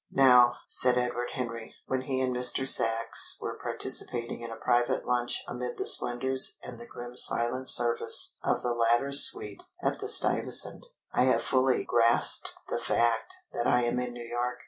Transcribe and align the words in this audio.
"Now," 0.11 0.55
said 0.65 0.97
Edward 0.97 1.29
Henry, 1.35 1.75
when 1.85 2.01
he 2.01 2.19
and 2.21 2.35
Mr. 2.35 2.67
Sachs 2.67 3.37
were 3.39 3.59
participating 3.61 4.41
in 4.41 4.49
a 4.49 4.55
private 4.55 5.05
lunch 5.05 5.43
amid 5.47 5.77
the 5.77 5.85
splendours 5.85 6.57
and 6.63 6.79
the 6.79 6.87
grim 6.87 7.15
silent 7.15 7.69
service 7.69 8.35
of 8.43 8.63
the 8.63 8.73
latter's 8.73 9.21
suite 9.23 9.61
at 9.83 9.99
the 9.99 10.07
Stuyvesant, 10.07 10.87
"I 11.13 11.25
have 11.25 11.43
fully 11.43 11.83
grasped 11.83 12.55
the 12.67 12.79
fact 12.79 13.35
that 13.53 13.67
I 13.67 13.83
am 13.83 13.99
in 13.99 14.11
New 14.13 14.25
York. 14.27 14.57